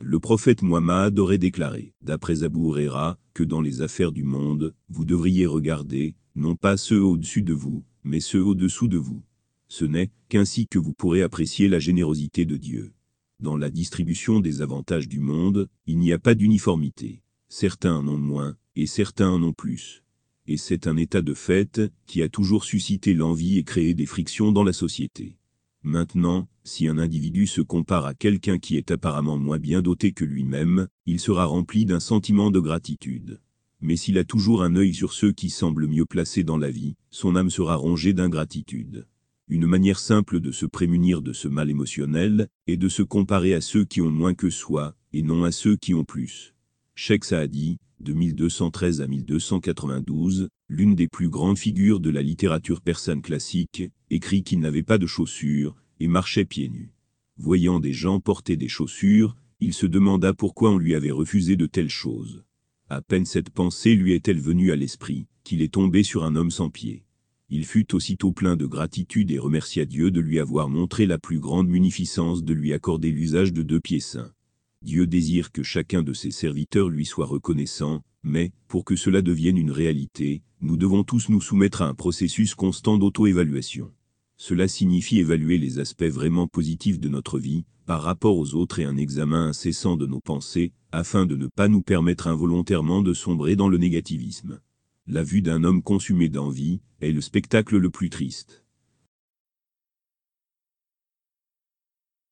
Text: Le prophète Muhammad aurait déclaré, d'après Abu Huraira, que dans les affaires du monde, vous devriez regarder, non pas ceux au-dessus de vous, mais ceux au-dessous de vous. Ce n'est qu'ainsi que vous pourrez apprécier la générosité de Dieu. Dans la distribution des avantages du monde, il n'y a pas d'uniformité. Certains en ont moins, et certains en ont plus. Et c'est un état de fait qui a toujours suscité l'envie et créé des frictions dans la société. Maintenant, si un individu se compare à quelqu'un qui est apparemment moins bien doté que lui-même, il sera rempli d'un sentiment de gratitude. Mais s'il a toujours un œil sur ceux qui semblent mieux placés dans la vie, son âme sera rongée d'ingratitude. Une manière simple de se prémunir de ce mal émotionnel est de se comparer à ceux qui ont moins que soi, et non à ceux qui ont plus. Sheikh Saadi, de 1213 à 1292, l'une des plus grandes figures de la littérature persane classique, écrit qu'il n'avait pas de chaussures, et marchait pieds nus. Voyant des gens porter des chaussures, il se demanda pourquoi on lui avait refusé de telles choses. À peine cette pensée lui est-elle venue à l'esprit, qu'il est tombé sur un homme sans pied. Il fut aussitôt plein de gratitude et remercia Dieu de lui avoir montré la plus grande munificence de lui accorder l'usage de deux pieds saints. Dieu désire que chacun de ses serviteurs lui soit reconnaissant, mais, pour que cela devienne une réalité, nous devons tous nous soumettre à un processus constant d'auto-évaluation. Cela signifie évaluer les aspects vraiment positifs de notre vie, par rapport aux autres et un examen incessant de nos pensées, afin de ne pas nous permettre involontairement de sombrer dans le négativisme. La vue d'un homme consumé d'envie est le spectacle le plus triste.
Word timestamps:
Le 0.00 0.20
prophète 0.20 0.62
Muhammad 0.62 1.18
aurait 1.18 1.38
déclaré, 1.38 1.92
d'après 2.02 2.44
Abu 2.44 2.60
Huraira, 2.60 3.18
que 3.34 3.42
dans 3.42 3.60
les 3.60 3.82
affaires 3.82 4.12
du 4.12 4.22
monde, 4.22 4.74
vous 4.88 5.04
devriez 5.04 5.44
regarder, 5.44 6.14
non 6.36 6.54
pas 6.54 6.76
ceux 6.76 7.02
au-dessus 7.02 7.42
de 7.42 7.52
vous, 7.52 7.84
mais 8.04 8.20
ceux 8.20 8.42
au-dessous 8.42 8.86
de 8.86 8.96
vous. 8.96 9.22
Ce 9.66 9.84
n'est 9.84 10.10
qu'ainsi 10.28 10.68
que 10.68 10.78
vous 10.78 10.92
pourrez 10.92 11.22
apprécier 11.22 11.68
la 11.68 11.80
générosité 11.80 12.44
de 12.44 12.56
Dieu. 12.56 12.92
Dans 13.40 13.56
la 13.56 13.70
distribution 13.70 14.38
des 14.38 14.62
avantages 14.62 15.08
du 15.08 15.18
monde, 15.18 15.68
il 15.86 15.98
n'y 15.98 16.12
a 16.12 16.18
pas 16.18 16.36
d'uniformité. 16.36 17.22
Certains 17.48 17.96
en 17.96 18.06
ont 18.06 18.18
moins, 18.18 18.56
et 18.76 18.86
certains 18.86 19.30
en 19.30 19.42
ont 19.42 19.52
plus. 19.52 20.04
Et 20.46 20.56
c'est 20.56 20.86
un 20.86 20.96
état 20.96 21.22
de 21.22 21.34
fait 21.34 21.82
qui 22.06 22.22
a 22.22 22.28
toujours 22.28 22.64
suscité 22.64 23.14
l'envie 23.14 23.58
et 23.58 23.64
créé 23.64 23.94
des 23.94 24.06
frictions 24.06 24.52
dans 24.52 24.64
la 24.64 24.72
société. 24.72 25.37
Maintenant, 25.82 26.48
si 26.64 26.88
un 26.88 26.98
individu 26.98 27.46
se 27.46 27.60
compare 27.60 28.04
à 28.04 28.14
quelqu'un 28.14 28.58
qui 28.58 28.76
est 28.76 28.90
apparemment 28.90 29.38
moins 29.38 29.58
bien 29.58 29.80
doté 29.80 30.12
que 30.12 30.24
lui-même, 30.24 30.88
il 31.06 31.20
sera 31.20 31.44
rempli 31.44 31.84
d'un 31.86 32.00
sentiment 32.00 32.50
de 32.50 32.60
gratitude. 32.60 33.40
Mais 33.80 33.96
s'il 33.96 34.18
a 34.18 34.24
toujours 34.24 34.64
un 34.64 34.74
œil 34.74 34.92
sur 34.92 35.12
ceux 35.12 35.32
qui 35.32 35.50
semblent 35.50 35.86
mieux 35.86 36.04
placés 36.04 36.42
dans 36.42 36.56
la 36.56 36.70
vie, 36.70 36.96
son 37.10 37.36
âme 37.36 37.50
sera 37.50 37.76
rongée 37.76 38.12
d'ingratitude. 38.12 39.06
Une 39.46 39.66
manière 39.66 39.98
simple 39.98 40.40
de 40.40 40.52
se 40.52 40.66
prémunir 40.66 41.22
de 41.22 41.32
ce 41.32 41.48
mal 41.48 41.70
émotionnel 41.70 42.48
est 42.66 42.76
de 42.76 42.88
se 42.88 43.02
comparer 43.02 43.54
à 43.54 43.60
ceux 43.60 43.84
qui 43.84 44.00
ont 44.00 44.10
moins 44.10 44.34
que 44.34 44.50
soi, 44.50 44.94
et 45.12 45.22
non 45.22 45.44
à 45.44 45.52
ceux 45.52 45.76
qui 45.76 45.94
ont 45.94 46.04
plus. 46.04 46.54
Sheikh 46.96 47.24
Saadi, 47.24 47.78
de 48.00 48.12
1213 48.12 49.00
à 49.00 49.06
1292, 49.06 50.48
l'une 50.68 50.94
des 50.94 51.08
plus 51.08 51.28
grandes 51.28 51.58
figures 51.58 52.00
de 52.00 52.10
la 52.10 52.22
littérature 52.22 52.80
persane 52.80 53.22
classique, 53.22 53.90
écrit 54.10 54.42
qu'il 54.42 54.60
n'avait 54.60 54.82
pas 54.82 54.98
de 54.98 55.06
chaussures, 55.06 55.76
et 56.00 56.08
marchait 56.08 56.44
pieds 56.44 56.68
nus. 56.68 56.92
Voyant 57.36 57.80
des 57.80 57.92
gens 57.92 58.20
porter 58.20 58.56
des 58.56 58.68
chaussures, 58.68 59.36
il 59.60 59.72
se 59.74 59.86
demanda 59.86 60.34
pourquoi 60.34 60.70
on 60.70 60.78
lui 60.78 60.94
avait 60.94 61.10
refusé 61.10 61.56
de 61.56 61.66
telles 61.66 61.88
choses. 61.88 62.44
À 62.88 63.02
peine 63.02 63.26
cette 63.26 63.50
pensée 63.50 63.94
lui 63.94 64.12
est-elle 64.12 64.40
venue 64.40 64.72
à 64.72 64.76
l'esprit, 64.76 65.26
qu'il 65.44 65.62
est 65.62 65.74
tombé 65.74 66.02
sur 66.02 66.24
un 66.24 66.36
homme 66.36 66.50
sans 66.50 66.70
pied. 66.70 67.04
Il 67.50 67.64
fut 67.64 67.94
aussitôt 67.94 68.32
plein 68.32 68.56
de 68.56 68.66
gratitude 68.66 69.30
et 69.30 69.38
remercia 69.38 69.84
Dieu 69.84 70.10
de 70.10 70.20
lui 70.20 70.38
avoir 70.38 70.68
montré 70.68 71.06
la 71.06 71.18
plus 71.18 71.38
grande 71.38 71.68
munificence 71.68 72.44
de 72.44 72.52
lui 72.52 72.72
accorder 72.72 73.10
l'usage 73.10 73.52
de 73.52 73.62
deux 73.62 73.80
pieds 73.80 74.00
saints. 74.00 74.32
Dieu 74.82 75.06
désire 75.06 75.50
que 75.50 75.62
chacun 75.62 76.02
de 76.02 76.12
ses 76.12 76.30
serviteurs 76.30 76.88
lui 76.88 77.04
soit 77.04 77.26
reconnaissant, 77.26 78.02
mais, 78.22 78.52
pour 78.68 78.84
que 78.84 78.96
cela 78.96 79.22
devienne 79.22 79.56
une 79.56 79.70
réalité, 79.70 80.42
nous 80.60 80.76
devons 80.76 81.04
tous 81.04 81.28
nous 81.30 81.40
soumettre 81.40 81.82
à 81.82 81.88
un 81.88 81.94
processus 81.94 82.54
constant 82.54 82.98
d'auto-évaluation. 82.98 83.90
Cela 84.40 84.68
signifie 84.68 85.18
évaluer 85.18 85.58
les 85.58 85.80
aspects 85.80 86.04
vraiment 86.04 86.46
positifs 86.46 87.00
de 87.00 87.08
notre 87.08 87.40
vie, 87.40 87.64
par 87.86 88.02
rapport 88.02 88.38
aux 88.38 88.54
autres 88.54 88.78
et 88.78 88.84
un 88.84 88.96
examen 88.96 89.48
incessant 89.48 89.96
de 89.96 90.06
nos 90.06 90.20
pensées, 90.20 90.72
afin 90.92 91.26
de 91.26 91.34
ne 91.34 91.48
pas 91.48 91.66
nous 91.66 91.82
permettre 91.82 92.28
involontairement 92.28 93.02
de 93.02 93.14
sombrer 93.14 93.56
dans 93.56 93.68
le 93.68 93.78
négativisme. 93.78 94.60
La 95.08 95.24
vue 95.24 95.42
d'un 95.42 95.64
homme 95.64 95.82
consumé 95.82 96.28
d'envie 96.28 96.80
est 97.00 97.10
le 97.10 97.20
spectacle 97.20 97.78
le 97.78 97.90
plus 97.90 98.10
triste. 98.10 98.64